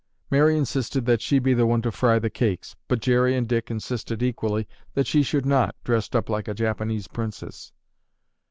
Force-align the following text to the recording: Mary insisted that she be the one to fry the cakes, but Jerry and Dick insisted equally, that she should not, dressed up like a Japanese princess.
Mary 0.31 0.57
insisted 0.57 1.05
that 1.05 1.21
she 1.21 1.37
be 1.37 1.53
the 1.53 1.67
one 1.67 1.79
to 1.79 1.91
fry 1.91 2.17
the 2.17 2.27
cakes, 2.31 2.75
but 2.87 3.01
Jerry 3.01 3.35
and 3.35 3.47
Dick 3.47 3.69
insisted 3.69 4.23
equally, 4.23 4.67
that 4.95 5.05
she 5.05 5.21
should 5.21 5.45
not, 5.45 5.75
dressed 5.83 6.15
up 6.15 6.27
like 6.27 6.47
a 6.47 6.55
Japanese 6.55 7.07
princess. 7.07 7.71